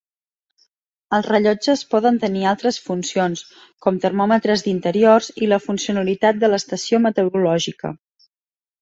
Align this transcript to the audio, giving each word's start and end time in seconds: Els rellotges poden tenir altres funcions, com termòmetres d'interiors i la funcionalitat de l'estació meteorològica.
Els 1.17 1.27
rellotges 1.31 1.83
poden 1.91 2.17
tenir 2.23 2.47
altres 2.53 2.81
funcions, 2.87 3.45
com 3.87 4.01
termòmetres 4.09 4.67
d'interiors 4.69 5.33
i 5.45 5.53
la 5.55 5.63
funcionalitat 5.71 6.45
de 6.45 6.53
l'estació 6.55 7.05
meteorològica. 7.09 7.97